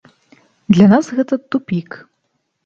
[0.77, 2.01] Для нас гэта тупік.